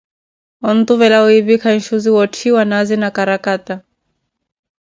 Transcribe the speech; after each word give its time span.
Ontuvela 0.69 1.19
wipikha 1.25 1.69
nxuzi 1.77 2.09
wootthiwa 2.15 2.61
naazi 2.69 2.95
na 3.01 3.09
karakata. 3.15 3.75